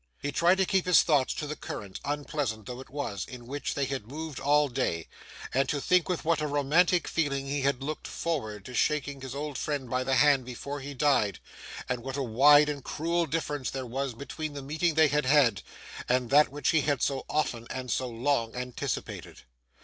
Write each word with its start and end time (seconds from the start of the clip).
He 0.19 0.31
tried 0.31 0.57
to 0.57 0.65
keep 0.65 0.87
his 0.87 1.03
thoughts 1.03 1.31
to 1.35 1.45
the 1.45 1.55
current, 1.55 1.99
unpleasant 2.03 2.65
though 2.65 2.79
it 2.79 2.89
was, 2.89 3.23
in 3.23 3.45
which 3.45 3.75
they 3.75 3.85
had 3.85 4.07
moved 4.07 4.39
all 4.39 4.67
day, 4.67 5.07
and 5.53 5.69
to 5.69 5.79
think 5.79 6.09
with 6.09 6.25
what 6.25 6.41
a 6.41 6.47
romantic 6.47 7.07
feeling 7.07 7.45
he 7.45 7.61
had 7.61 7.83
looked 7.83 8.07
forward 8.07 8.65
to 8.65 8.73
shaking 8.73 9.21
his 9.21 9.35
old 9.35 9.59
friend 9.59 9.91
by 9.91 10.03
the 10.03 10.15
hand 10.15 10.43
before 10.43 10.79
he 10.79 10.95
died, 10.95 11.37
and 11.87 12.01
what 12.01 12.17
a 12.17 12.23
wide 12.23 12.67
and 12.67 12.83
cruel 12.83 13.27
difference 13.27 13.69
there 13.69 13.85
was 13.85 14.15
between 14.15 14.53
the 14.53 14.63
meeting 14.63 14.95
they 14.95 15.07
had 15.09 15.27
had, 15.27 15.61
and 16.09 16.31
that 16.31 16.49
which 16.49 16.69
he 16.69 16.81
had 16.81 17.03
so 17.03 17.23
often 17.29 17.67
and 17.69 17.91
so 17.91 18.09
long 18.09 18.55
anticipated. 18.55 19.43